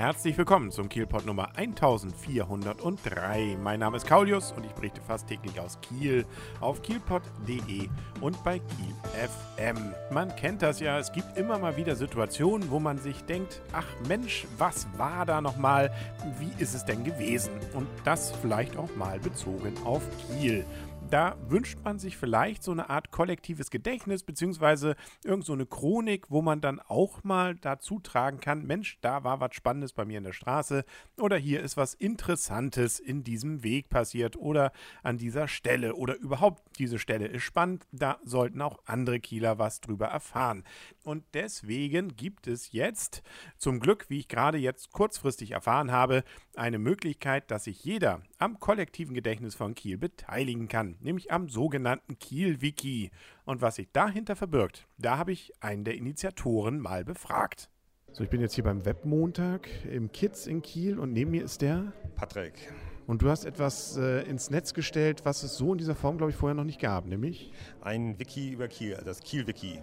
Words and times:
Herzlich 0.00 0.38
willkommen 0.38 0.70
zum 0.70 0.88
Kielpot 0.88 1.26
Nummer 1.26 1.54
1403. 1.56 3.58
Mein 3.62 3.80
Name 3.80 3.98
ist 3.98 4.06
Kaulius 4.06 4.50
und 4.50 4.64
ich 4.64 4.72
berichte 4.72 5.02
fast 5.02 5.28
täglich 5.28 5.60
aus 5.60 5.78
Kiel 5.82 6.24
auf 6.62 6.80
kielpot.de 6.80 7.86
und 8.22 8.42
bei 8.42 8.60
Kiel 8.60 8.94
FM. 9.12 9.76
Man 10.10 10.34
kennt 10.36 10.62
das 10.62 10.80
ja, 10.80 10.98
es 10.98 11.12
gibt 11.12 11.36
immer 11.36 11.58
mal 11.58 11.76
wieder 11.76 11.96
Situationen, 11.96 12.70
wo 12.70 12.80
man 12.80 12.96
sich 12.96 13.24
denkt, 13.24 13.60
ach 13.74 13.84
Mensch, 14.08 14.46
was 14.56 14.86
war 14.96 15.26
da 15.26 15.42
nochmal? 15.42 15.92
Wie 16.38 16.62
ist 16.62 16.74
es 16.74 16.86
denn 16.86 17.04
gewesen? 17.04 17.52
Und 17.74 17.86
das 18.02 18.32
vielleicht 18.40 18.78
auch 18.78 18.96
mal 18.96 19.20
bezogen 19.20 19.74
auf 19.84 20.00
Kiel 20.40 20.64
da 21.10 21.36
wünscht 21.48 21.78
man 21.82 21.98
sich 21.98 22.16
vielleicht 22.16 22.62
so 22.62 22.70
eine 22.70 22.88
Art 22.88 23.10
kollektives 23.10 23.70
Gedächtnis, 23.70 24.22
beziehungsweise 24.22 24.94
irgend 25.24 25.44
so 25.44 25.52
eine 25.52 25.66
Chronik, 25.66 26.30
wo 26.30 26.40
man 26.40 26.60
dann 26.60 26.78
auch 26.78 27.24
mal 27.24 27.56
dazu 27.56 27.98
tragen 27.98 28.38
kann, 28.38 28.64
Mensch, 28.64 28.98
da 29.00 29.24
war 29.24 29.40
was 29.40 29.54
Spannendes 29.54 29.92
bei 29.92 30.04
mir 30.04 30.18
in 30.18 30.24
der 30.24 30.32
Straße 30.32 30.84
oder 31.18 31.36
hier 31.36 31.62
ist 31.62 31.76
was 31.76 31.94
Interessantes 31.94 33.00
in 33.00 33.24
diesem 33.24 33.64
Weg 33.64 33.88
passiert 33.88 34.36
oder 34.36 34.72
an 35.02 35.18
dieser 35.18 35.48
Stelle 35.48 35.96
oder 35.96 36.16
überhaupt 36.16 36.62
diese 36.78 37.00
Stelle 37.00 37.26
ist 37.26 37.42
spannend, 37.42 37.86
da 37.90 38.18
sollten 38.24 38.62
auch 38.62 38.78
andere 38.86 39.18
Kieler 39.18 39.58
was 39.58 39.80
drüber 39.80 40.06
erfahren. 40.06 40.62
Und 41.02 41.24
deswegen 41.34 42.16
gibt 42.16 42.46
es 42.46 42.70
jetzt 42.70 43.22
zum 43.58 43.80
Glück, 43.80 44.08
wie 44.08 44.20
ich 44.20 44.28
gerade 44.28 44.58
jetzt 44.58 44.92
kurzfristig 44.92 45.50
erfahren 45.50 45.90
habe, 45.90 46.22
eine 46.54 46.78
Möglichkeit, 46.78 47.50
dass 47.50 47.64
sich 47.64 47.82
jeder 47.84 48.22
am 48.38 48.60
kollektiven 48.60 49.14
Gedächtnis 49.14 49.56
von 49.56 49.74
Kiel 49.74 49.98
beteiligen 49.98 50.68
kann 50.68 50.96
nämlich 51.02 51.32
am 51.32 51.48
sogenannten 51.48 52.18
Kiel-Wiki. 52.18 53.10
Und 53.44 53.62
was 53.62 53.76
sich 53.76 53.90
dahinter 53.92 54.36
verbirgt, 54.36 54.86
da 54.98 55.18
habe 55.18 55.32
ich 55.32 55.52
einen 55.60 55.84
der 55.84 55.96
Initiatoren 55.96 56.80
mal 56.80 57.04
befragt. 57.04 57.70
So, 58.12 58.24
ich 58.24 58.30
bin 58.30 58.40
jetzt 58.40 58.54
hier 58.54 58.64
beim 58.64 58.84
Webmontag 58.84 59.68
im 59.88 60.10
Kids 60.10 60.46
in 60.46 60.62
Kiel 60.62 60.98
und 60.98 61.12
neben 61.12 61.30
mir 61.30 61.44
ist 61.44 61.62
der 61.62 61.92
Patrick. 62.16 62.72
Und 63.06 63.22
du 63.22 63.30
hast 63.30 63.44
etwas 63.44 63.96
äh, 63.96 64.22
ins 64.22 64.50
Netz 64.50 64.74
gestellt, 64.74 65.22
was 65.24 65.42
es 65.42 65.56
so 65.56 65.72
in 65.72 65.78
dieser 65.78 65.94
Form, 65.94 66.16
glaube 66.16 66.30
ich, 66.30 66.36
vorher 66.36 66.54
noch 66.54 66.64
nicht 66.64 66.80
gab, 66.80 67.06
nämlich? 67.06 67.52
Ein 67.80 68.18
Wiki 68.18 68.50
über 68.50 68.68
Kiel, 68.68 68.98
das 69.04 69.20
Kiel-Wiki. 69.20 69.80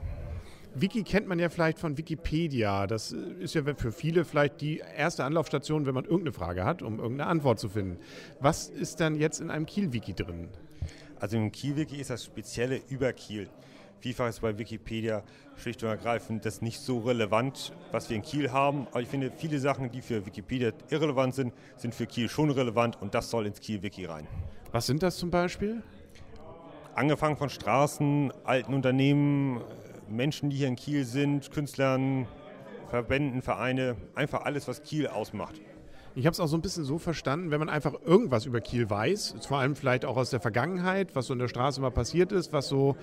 Wiki 0.76 1.04
kennt 1.04 1.28
man 1.28 1.40
ja 1.40 1.50
vielleicht 1.50 1.80
von 1.80 1.98
Wikipedia. 1.98 2.86
Das 2.88 3.14
äh, 3.14 3.18
ist 3.40 3.56
ja 3.56 3.64
für 3.64 3.92
viele 3.92 4.26
vielleicht 4.26 4.62
die 4.62 4.78
erste 4.78 5.23
Anlaufstation, 5.23 5.86
wenn 5.86 5.94
man 5.94 6.06
irgendeine 6.06 6.34
Frage 6.34 6.64
hat, 6.66 6.82
um 6.82 7.00
irgendeine 7.00 7.30
Antwort 7.30 7.60
zu 7.60 7.70
finden. 7.70 7.98
Was 8.40 8.70
ist 8.70 9.00
dann 9.00 9.16
jetzt 9.16 9.42
in 9.42 9.50
einem 9.50 9.66
Kiel-Wiki 9.66 10.14
drin? 10.14 10.50
Also 11.20 11.38
im 11.38 11.52
Kiel-Wiki 11.52 11.98
ist 11.98 12.10
das 12.10 12.26
Spezielle 12.26 12.82
über 12.90 13.12
Kiel. 13.14 13.50
Vielfach 14.00 14.30
ist 14.30 14.42
bei 14.42 14.58
Wikipedia 14.58 15.23
schlicht 15.56 15.82
und 15.82 15.90
ergreifend 15.90 16.46
das 16.46 16.62
nicht 16.62 16.80
so 16.80 17.00
relevant, 17.00 17.73
was 17.92 18.10
wir 18.10 18.18
in 18.18 18.22
Kiel 18.22 18.52
haben. 18.52 18.86
Aber 18.92 19.02
ich 19.02 19.08
finde, 19.08 19.32
viele 19.36 19.58
Sachen, 19.60 19.92
die 19.92 20.02
für 20.02 20.23
Wikipedia 20.26 20.72
irrelevant 20.90 21.34
sind, 21.34 21.54
sind 21.78 21.95
für 21.95 22.06
Kiel 22.06 22.30
schon 22.30 22.52
relevant 22.52 23.02
und 23.02 23.16
das 23.16 23.32
soll 23.32 23.48
ins 23.48 23.60
Kiel-Wiki 23.60 24.06
rein. 24.06 24.28
Was 24.72 24.86
sind 24.86 25.02
das 25.02 25.18
zum 25.18 25.32
Beispiel? 25.32 25.82
Angefangen 26.94 27.38
von 27.38 27.50
Straßen, 27.50 28.32
alten 28.44 28.73
Unternehmen, 28.73 29.62
Menschen, 30.10 30.50
die 30.52 30.58
hier 30.58 30.68
in 30.68 30.76
Kiel 30.76 31.04
sind, 31.04 31.52
Künstlern, 31.52 32.28
Verbänden, 32.90 33.42
Vereine, 33.42 33.95
einfach 34.16 34.45
alles, 34.45 34.68
was 34.68 34.84
Kiel 34.84 35.08
ausmacht. 35.08 35.60
Ich 36.18 36.26
habe 36.26 36.34
es 36.34 36.40
auch 36.40 36.48
so 36.48 36.58
ein 36.58 36.64
bisschen 36.64 36.84
so 36.84 36.98
verstanden, 36.98 37.52
wenn 37.52 37.60
man 37.60 37.70
einfach 37.70 37.94
irgendwas 38.04 38.48
über 38.48 38.60
Kiel 38.60 38.90
weiß, 38.90 39.36
vor 39.48 39.60
allem 39.60 39.76
vielleicht 39.76 40.04
auch 40.04 40.18
aus 40.18 40.32
der 40.32 40.40
Vergangenheit, 40.40 41.16
was 41.16 41.28
so 41.28 41.34
in 41.34 41.38
der 41.38 41.48
Straße 41.48 41.80
mal 41.80 41.92
passiert 41.92 42.32
ist, 42.32 42.52
was 42.54 42.68
so 42.68 42.98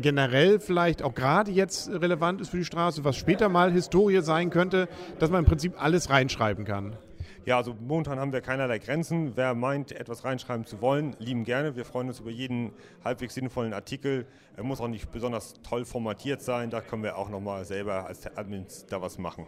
generell 0.00 0.60
vielleicht 0.60 1.02
auch 1.02 1.12
gerade 1.12 1.50
jetzt 1.50 1.90
relevant 1.90 2.40
ist 2.40 2.50
für 2.50 2.58
die 2.58 2.64
Straße, 2.64 3.02
was 3.02 3.16
später 3.16 3.48
mal 3.48 3.72
Historie 3.72 4.22
sein 4.22 4.50
könnte, 4.50 4.88
dass 5.18 5.30
man 5.30 5.40
im 5.40 5.46
Prinzip 5.46 5.82
alles 5.82 6.10
reinschreiben 6.10 6.64
kann. 6.64 6.96
Ja, 7.44 7.56
also 7.56 7.74
momentan 7.74 8.20
haben 8.20 8.32
wir 8.32 8.40
keinerlei 8.40 8.78
Grenzen. 8.78 9.32
Wer 9.34 9.56
meint, 9.56 9.90
etwas 9.90 10.24
reinschreiben 10.24 10.64
zu 10.64 10.80
wollen, 10.80 11.16
lieben 11.18 11.42
gerne. 11.42 11.74
Wir 11.74 11.84
freuen 11.84 12.06
uns 12.06 12.20
über 12.20 12.30
jeden 12.30 12.70
halbwegs 13.04 13.34
sinnvollen 13.34 13.72
Artikel. 13.72 14.26
Er 14.56 14.62
muss 14.62 14.80
auch 14.80 14.86
nicht 14.86 15.10
besonders 15.10 15.54
toll 15.68 15.84
formatiert 15.84 16.40
sein. 16.40 16.70
Da 16.70 16.82
können 16.82 17.02
wir 17.02 17.18
auch 17.18 17.30
nochmal 17.30 17.64
selber 17.64 18.06
als 18.06 18.28
Admins 18.36 18.86
da 18.88 19.02
was 19.02 19.18
machen. 19.18 19.44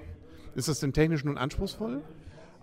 Ist 0.57 0.67
das 0.67 0.81
denn 0.81 0.93
technisch 0.93 1.23
nun 1.23 1.39
anspruchsvoll? 1.39 2.03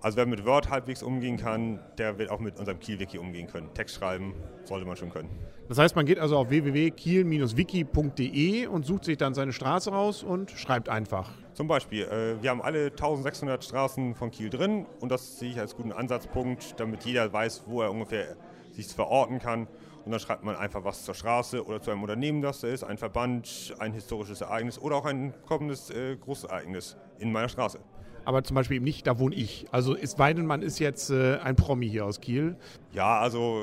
Also 0.02 0.16
wer 0.16 0.26
mit 0.26 0.46
Word 0.46 0.70
halbwegs 0.70 1.04
umgehen 1.04 1.36
kann, 1.36 1.82
der 1.98 2.18
wird 2.18 2.32
auch 2.32 2.40
mit 2.40 2.58
unserem 2.58 2.80
Kiel-Wiki 2.80 3.18
umgehen 3.18 3.48
können. 3.48 3.74
Text 3.74 3.96
schreiben 3.96 4.34
sollte 4.64 4.86
man 4.86 4.96
schon 4.96 5.10
können. 5.10 5.28
Das 5.68 5.78
heißt, 5.78 5.98
man 5.98 6.06
geht 6.06 6.20
also 6.20 6.38
auf 6.38 6.50
www.kiel-wiki.de 6.50 8.68
und 8.68 8.86
sucht 8.86 9.04
sich 9.04 9.18
dann 9.18 9.34
seine 9.34 9.52
Straße 9.52 9.92
raus 9.92 10.24
und 10.24 10.52
schreibt 10.52 10.88
einfach. 10.88 11.30
Zum 11.54 11.68
Beispiel, 11.68 12.04
äh, 12.04 12.42
wir 12.42 12.50
haben 12.50 12.62
alle 12.62 12.92
1600 12.92 13.62
Straßen 13.62 14.16
von 14.16 14.32
Kiel 14.32 14.50
drin 14.50 14.86
und 15.02 15.12
das 15.12 15.38
sehe 15.38 15.52
ich 15.52 15.60
als 15.60 15.76
guten 15.76 15.92
Ansatzpunkt, 15.92 16.80
damit 16.80 17.04
jeder 17.04 17.34
weiß, 17.34 17.64
wo 17.66 17.82
er 17.82 17.92
ungefähr 17.92 18.38
sich 18.72 18.88
verorten 18.88 19.40
kann. 19.40 19.68
Und 20.06 20.12
dann 20.12 20.22
schreibt 20.22 20.46
man 20.46 20.56
einfach 20.56 20.86
was 20.86 21.04
zur 21.04 21.14
Straße 21.14 21.66
oder 21.66 21.82
zu 21.82 21.92
einem 21.92 22.04
Unternehmen, 22.04 22.42
das 22.42 22.62
da 22.62 22.70
ist, 22.70 22.86
ein 22.86 22.98
Verband, 22.98 23.76
ein 23.80 23.92
historisches 23.92 24.40
Ereignis 24.40 24.80
oder 24.80 24.96
auch 24.96 25.06
ein 25.06 25.34
kommendes 25.46 25.90
äh, 25.90 26.16
Großereignis 26.16 26.96
in 27.20 27.34
meiner 27.34 27.50
Straße 27.50 27.82
aber 28.30 28.44
zum 28.44 28.54
Beispiel 28.54 28.76
eben 28.78 28.86
nicht, 28.86 29.08
da 29.08 29.18
wohne 29.18 29.34
ich. 29.34 29.66
Also 29.72 29.96
ist 29.96 30.20
Weidenmann 30.20 30.62
ist 30.62 30.78
jetzt 30.78 31.10
äh, 31.10 31.38
ein 31.38 31.56
Promi 31.56 31.90
hier 31.90 32.06
aus 32.06 32.22
Kiel. 32.22 32.58
Ja, 32.94 33.18
also 33.18 33.60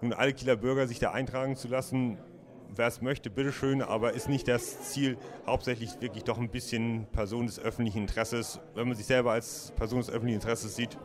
nun 0.00 0.12
alle 0.12 0.32
Kieler 0.32 0.56
Bürger 0.56 0.88
sich 0.88 0.98
da 0.98 1.12
eintragen 1.12 1.54
zu 1.54 1.68
lassen, 1.68 2.18
wer 2.74 2.88
es 2.88 3.02
möchte, 3.02 3.30
bitteschön, 3.30 3.82
aber 3.82 4.14
ist 4.14 4.28
nicht 4.28 4.48
das 4.48 4.90
Ziel, 4.90 5.16
hauptsächlich 5.46 5.90
wirklich 6.00 6.24
doch 6.24 6.38
ein 6.38 6.48
bisschen 6.48 7.06
Person 7.12 7.46
des 7.46 7.60
öffentlichen 7.60 7.98
Interesses. 7.98 8.58
Wenn 8.74 8.88
man 8.88 8.96
sich 8.96 9.06
selber 9.06 9.30
als 9.30 9.72
Person 9.76 10.00
des 10.00 10.10
öffentlichen 10.10 10.40
Interesses 10.40 10.74
sieht, 10.74 10.98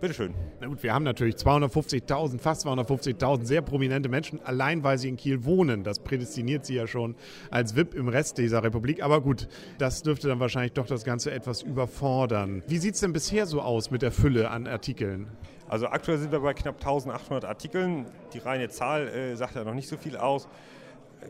Bitteschön. 0.00 0.34
Na 0.60 0.66
gut, 0.66 0.82
wir 0.82 0.94
haben 0.94 1.04
natürlich 1.04 1.34
250.000, 1.34 2.38
fast 2.38 2.66
250.000 2.66 3.44
sehr 3.44 3.60
prominente 3.60 4.08
Menschen, 4.08 4.40
allein 4.42 4.82
weil 4.82 4.96
sie 4.96 5.10
in 5.10 5.16
Kiel 5.16 5.44
wohnen. 5.44 5.84
Das 5.84 5.98
prädestiniert 5.98 6.64
sie 6.64 6.74
ja 6.74 6.86
schon 6.86 7.16
als 7.50 7.76
VIP 7.76 7.94
im 7.94 8.08
Rest 8.08 8.38
dieser 8.38 8.62
Republik. 8.62 9.02
Aber 9.02 9.20
gut, 9.20 9.46
das 9.76 10.02
dürfte 10.02 10.28
dann 10.28 10.40
wahrscheinlich 10.40 10.72
doch 10.72 10.86
das 10.86 11.04
Ganze 11.04 11.32
etwas 11.32 11.60
überfordern. 11.60 12.62
Wie 12.66 12.78
sieht 12.78 12.94
es 12.94 13.00
denn 13.00 13.12
bisher 13.12 13.44
so 13.44 13.60
aus 13.60 13.90
mit 13.90 14.00
der 14.00 14.10
Fülle 14.10 14.50
an 14.50 14.66
Artikeln? 14.66 15.28
Also 15.68 15.86
aktuell 15.86 16.16
sind 16.16 16.32
wir 16.32 16.40
bei 16.40 16.54
knapp 16.54 16.76
1800 16.76 17.44
Artikeln. 17.44 18.06
Die 18.32 18.38
reine 18.38 18.70
Zahl 18.70 19.06
äh, 19.06 19.36
sagt 19.36 19.54
ja 19.54 19.64
noch 19.64 19.74
nicht 19.74 19.88
so 19.88 19.98
viel 19.98 20.16
aus 20.16 20.48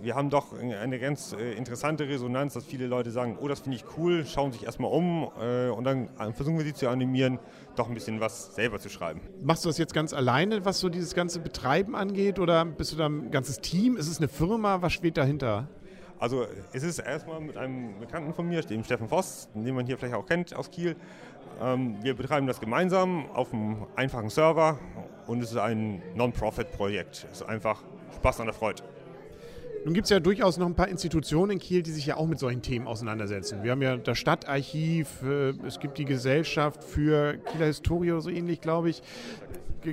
wir 0.02 0.14
haben 0.14 0.30
doch 0.30 0.52
eine 0.58 0.98
ganz 0.98 1.32
äh, 1.32 1.52
interessante 1.52 2.08
Resonanz, 2.08 2.54
dass 2.54 2.64
viele 2.64 2.86
Leute 2.86 3.10
sagen, 3.10 3.36
oh, 3.40 3.48
das 3.48 3.60
finde 3.60 3.76
ich 3.76 3.84
cool, 3.96 4.24
schauen 4.26 4.52
sich 4.52 4.64
erstmal 4.64 4.90
um 4.90 5.30
äh, 5.40 5.68
und 5.68 5.84
dann 5.84 6.08
äh, 6.18 6.32
versuchen 6.32 6.58
wir 6.58 6.64
sie 6.64 6.74
zu 6.74 6.88
animieren, 6.88 7.38
doch 7.76 7.88
ein 7.88 7.94
bisschen 7.94 8.20
was 8.20 8.54
selber 8.54 8.78
zu 8.78 8.88
schreiben. 8.88 9.20
Machst 9.42 9.64
du 9.64 9.68
das 9.68 9.78
jetzt 9.78 9.94
ganz 9.94 10.12
alleine, 10.12 10.64
was 10.64 10.80
so 10.80 10.88
dieses 10.88 11.14
ganze 11.14 11.40
Betreiben 11.40 11.94
angeht 11.94 12.38
oder 12.38 12.64
bist 12.64 12.92
du 12.92 12.96
da 12.96 13.06
ein 13.06 13.30
ganzes 13.30 13.60
Team? 13.60 13.96
Ist 13.96 14.08
es 14.08 14.18
eine 14.18 14.28
Firma? 14.28 14.82
Was 14.82 14.92
steht 14.92 15.16
dahinter? 15.16 15.68
Also 16.18 16.46
es 16.72 16.82
ist 16.82 16.98
erstmal 16.98 17.40
mit 17.40 17.56
einem 17.56 17.98
Bekannten 17.98 18.34
von 18.34 18.46
mir, 18.46 18.60
dem 18.60 18.84
Steffen 18.84 19.08
Voss, 19.08 19.48
den 19.54 19.74
man 19.74 19.86
hier 19.86 19.96
vielleicht 19.96 20.14
auch 20.14 20.26
kennt 20.26 20.54
aus 20.54 20.70
Kiel. 20.70 20.94
Ähm, 21.62 21.96
wir 22.02 22.14
betreiben 22.14 22.46
das 22.46 22.60
gemeinsam 22.60 23.30
auf 23.30 23.52
einem 23.52 23.86
einfachen 23.96 24.28
Server 24.28 24.78
und 25.26 25.42
es 25.42 25.50
ist 25.50 25.56
ein 25.56 26.02
Non-Profit-Projekt. 26.14 27.26
Es 27.32 27.40
ist 27.40 27.48
einfach 27.48 27.82
Spaß 28.16 28.40
an 28.40 28.46
der 28.46 28.54
Freude. 28.54 28.82
Nun 29.82 29.94
gibt 29.94 30.04
es 30.04 30.10
ja 30.10 30.20
durchaus 30.20 30.58
noch 30.58 30.66
ein 30.66 30.74
paar 30.74 30.88
Institutionen 30.88 31.52
in 31.52 31.58
Kiel, 31.58 31.82
die 31.82 31.90
sich 31.90 32.04
ja 32.04 32.18
auch 32.18 32.26
mit 32.26 32.38
solchen 32.38 32.60
Themen 32.60 32.86
auseinandersetzen. 32.86 33.62
Wir 33.62 33.70
haben 33.70 33.80
ja 33.80 33.96
das 33.96 34.18
Stadtarchiv, 34.18 35.22
äh, 35.22 35.54
es 35.66 35.80
gibt 35.80 35.96
die 35.96 36.04
Gesellschaft 36.04 36.84
für 36.84 37.38
Kieler 37.50 37.66
Historie 37.66 38.12
oder 38.12 38.20
so 38.20 38.28
ähnlich, 38.28 38.60
glaube 38.60 38.90
ich. 38.90 39.02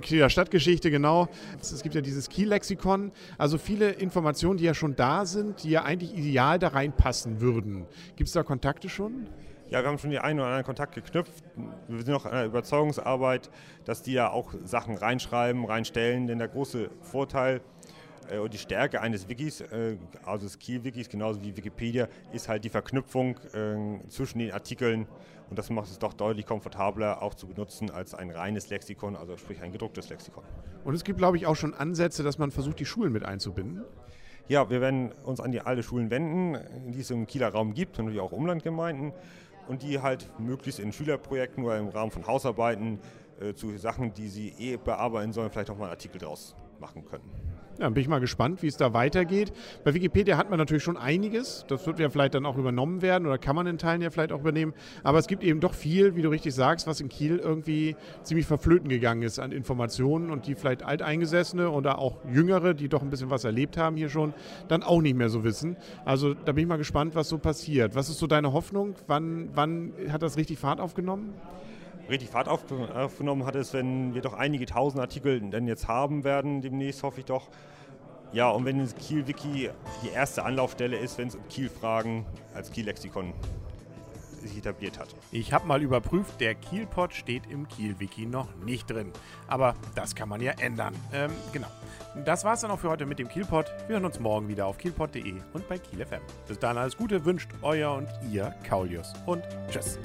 Kieler 0.01 0.29
Stadtgeschichte, 0.29 0.91
genau. 0.91 1.29
Es 1.61 1.81
gibt 1.81 1.95
ja 1.95 2.01
dieses 2.01 2.27
Kiel-Lexikon. 2.27 3.13
Also 3.37 3.57
viele 3.57 3.91
Informationen, 3.91 4.57
die 4.57 4.65
ja 4.65 4.73
schon 4.73 4.97
da 4.97 5.25
sind, 5.25 5.63
die 5.63 5.69
ja 5.69 5.83
eigentlich 5.83 6.17
ideal 6.17 6.59
da 6.59 6.67
reinpassen 6.67 7.39
würden. 7.39 7.85
Gibt 8.17 8.27
es 8.27 8.33
da 8.33 8.43
Kontakte 8.43 8.89
schon? 8.89 9.27
Ja, 9.69 9.81
wir 9.81 9.87
haben 9.87 9.97
schon 9.97 10.09
die 10.09 10.19
einen 10.19 10.39
oder 10.39 10.47
anderen 10.47 10.65
Kontakt 10.65 10.95
geknüpft. 10.95 11.43
Wir 11.87 12.03
sind 12.03 12.13
noch 12.13 12.25
in 12.25 12.31
der 12.31 12.45
Überzeugungsarbeit, 12.45 13.49
dass 13.85 14.01
die 14.01 14.13
ja 14.13 14.29
auch 14.29 14.53
Sachen 14.65 14.97
reinschreiben, 14.97 15.63
reinstellen. 15.63 16.27
Denn 16.27 16.39
der 16.39 16.49
große 16.49 16.89
Vorteil 17.01 17.61
äh, 18.29 18.37
und 18.37 18.53
die 18.53 18.57
Stärke 18.57 19.01
eines 19.01 19.27
Wikis, 19.29 19.61
äh, 19.61 19.97
also 20.25 20.45
des 20.45 20.59
Kiel-Wikis, 20.59 21.09
genauso 21.09 21.41
wie 21.41 21.55
Wikipedia, 21.55 22.07
ist 22.31 22.47
halt 22.49 22.63
die 22.63 22.69
Verknüpfung 22.69 23.37
äh, 23.53 24.07
zwischen 24.09 24.39
den 24.39 24.51
Artikeln. 24.51 25.07
Und 25.49 25.57
das 25.57 25.69
macht 25.69 25.89
es 25.89 25.97
doch 25.97 26.13
deutlich 26.13 26.45
komfortabler 26.45 27.21
auch 27.21 27.33
zu 27.33 27.47
benutzen 27.47 27.89
als 27.89 28.13
ein 28.13 28.29
reines 28.31 28.69
Lexikon, 28.69 29.15
also 29.15 29.37
sprich 29.37 29.61
ein 29.61 29.71
gedrucktes 29.71 30.09
Lexikon. 30.09 30.43
Und 30.83 30.93
es 30.93 31.03
gibt, 31.03 31.19
glaube 31.19 31.37
ich, 31.37 31.45
auch 31.45 31.55
schon 31.55 31.73
Ansätze, 31.73 32.23
dass 32.23 32.37
man 32.37 32.51
versucht, 32.51 32.79
die 32.79 32.85
Schulen 32.85 33.13
mit 33.13 33.23
einzubinden. 33.23 33.83
Ja, 34.49 34.69
wir 34.69 34.81
werden 34.81 35.11
uns 35.23 35.39
an 35.39 35.51
die 35.51 35.61
alle 35.61 35.83
Schulen 35.83 36.09
wenden, 36.09 36.57
die 36.91 37.01
es 37.01 37.11
im 37.11 37.27
Kieler 37.27 37.49
Raum 37.49 37.73
gibt, 37.73 37.97
natürlich 37.97 38.19
auch 38.19 38.31
Umlandgemeinden, 38.31 39.13
und 39.67 39.83
die 39.83 39.99
halt 39.99 40.29
möglichst 40.39 40.79
in 40.79 40.93
Schülerprojekten 40.93 41.63
oder 41.63 41.77
im 41.77 41.89
Rahmen 41.89 42.11
von 42.11 42.25
Hausarbeiten 42.25 42.99
äh, 43.41 43.53
zu 43.53 43.77
Sachen, 43.77 44.13
die 44.13 44.29
sie 44.29 44.53
eh 44.57 44.77
bearbeiten 44.77 45.33
sollen, 45.33 45.49
vielleicht 45.51 45.69
auch 45.69 45.77
mal 45.77 45.85
einen 45.85 45.91
Artikel 45.91 46.19
draus 46.19 46.55
machen 46.79 47.05
können. 47.05 47.29
Ja, 47.79 47.87
bin 47.89 48.01
ich 48.01 48.07
mal 48.07 48.19
gespannt, 48.19 48.63
wie 48.63 48.67
es 48.67 48.77
da 48.77 48.93
weitergeht. 48.93 49.53
Bei 49.83 49.93
Wikipedia 49.93 50.35
hat 50.35 50.49
man 50.49 50.57
natürlich 50.57 50.81
schon 50.81 50.97
einiges. 50.97 51.63
Das 51.67 51.85
wird 51.85 51.99
ja 51.99 52.09
vielleicht 52.09 52.33
dann 52.33 52.47
auch 52.47 52.57
übernommen 52.57 53.03
werden 53.03 53.27
oder 53.27 53.37
kann 53.37 53.55
man 53.55 53.67
in 53.67 53.77
Teilen 53.77 54.01
ja 54.01 54.09
vielleicht 54.09 54.31
auch 54.31 54.39
übernehmen. 54.39 54.73
Aber 55.03 55.19
es 55.19 55.27
gibt 55.27 55.43
eben 55.43 55.59
doch 55.59 55.75
viel, 55.75 56.15
wie 56.15 56.23
du 56.23 56.29
richtig 56.29 56.55
sagst, 56.55 56.87
was 56.87 57.01
in 57.01 57.09
Kiel 57.09 57.37
irgendwie 57.37 57.95
ziemlich 58.23 58.47
verflöten 58.47 58.89
gegangen 58.89 59.21
ist 59.21 59.37
an 59.37 59.51
Informationen 59.51 60.31
und 60.31 60.47
die 60.47 60.55
vielleicht 60.55 60.81
Alteingesessene 60.81 61.69
oder 61.69 61.99
auch 61.99 62.17
Jüngere, 62.25 62.73
die 62.73 62.89
doch 62.89 63.03
ein 63.03 63.11
bisschen 63.11 63.29
was 63.29 63.43
erlebt 63.43 63.77
haben 63.77 63.95
hier 63.95 64.09
schon, 64.09 64.33
dann 64.69 64.81
auch 64.81 65.01
nicht 65.01 65.15
mehr 65.15 65.29
so 65.29 65.43
wissen. 65.43 65.77
Also 66.03 66.33
da 66.33 66.53
bin 66.53 66.63
ich 66.63 66.67
mal 66.67 66.77
gespannt, 66.77 67.13
was 67.13 67.29
so 67.29 67.37
passiert. 67.37 67.93
Was 67.93 68.09
ist 68.09 68.17
so 68.17 68.25
deine 68.25 68.53
Hoffnung? 68.53 68.95
Wann, 69.05 69.49
wann 69.53 69.93
hat 70.09 70.23
das 70.23 70.35
richtig 70.35 70.57
Fahrt 70.57 70.79
aufgenommen? 70.79 71.35
Richtig 72.09 72.29
Fahrt 72.29 72.47
aufgenommen 72.47 73.45
hat 73.45 73.55
es, 73.55 73.73
wenn 73.73 74.13
wir 74.13 74.21
doch 74.21 74.33
einige 74.33 74.65
tausend 74.65 75.01
Artikel 75.01 75.39
dann 75.49 75.67
jetzt 75.67 75.87
haben 75.87 76.23
werden, 76.23 76.61
demnächst 76.61 77.03
hoffe 77.03 77.19
ich 77.19 77.25
doch. 77.25 77.49
Ja, 78.33 78.49
und 78.49 78.65
wenn 78.65 78.79
das 78.79 78.95
Kiel-Wiki 78.95 79.69
die 80.03 80.09
erste 80.09 80.43
Anlaufstelle 80.43 80.97
ist, 80.97 81.17
wenn 81.17 81.29
es 81.29 81.35
um 81.35 81.47
Kiel-Fragen 81.47 82.25
als 82.53 82.71
Kiel-Lexikon 82.71 83.33
sich 84.41 84.57
etabliert 84.57 84.99
hat. 84.99 85.09
Ich 85.31 85.53
habe 85.53 85.67
mal 85.67 85.81
überprüft, 85.81 86.39
der 86.39 86.55
Kielpot 86.55 87.13
steht 87.13 87.43
im 87.49 87.67
Kiel-Wiki 87.67 88.25
noch 88.25 88.53
nicht 88.57 88.89
drin. 88.89 89.11
Aber 89.47 89.75
das 89.95 90.15
kann 90.15 90.29
man 90.29 90.41
ja 90.41 90.53
ändern. 90.59 90.93
Ähm, 91.13 91.31
genau. 91.51 91.67
Das 92.25 92.43
war's 92.43 92.61
dann 92.61 92.71
auch 92.71 92.79
für 92.79 92.89
heute 92.89 93.05
mit 93.05 93.19
dem 93.19 93.27
Kielpot. 93.27 93.65
Wir 93.87 93.95
hören 93.95 94.05
uns 94.05 94.19
morgen 94.19 94.47
wieder 94.47 94.65
auf 94.65 94.77
kielpot.de 94.77 95.35
und 95.53 95.67
bei 95.67 95.77
Kiel 95.77 96.05
FM. 96.05 96.21
Bis 96.47 96.59
dahin 96.59 96.77
alles 96.77 96.97
Gute 96.97 97.25
wünscht 97.25 97.49
euer 97.61 97.93
und 97.93 98.07
ihr 98.31 98.53
Kaulius 98.67 99.13
und 99.25 99.43
tschüss. 99.69 99.99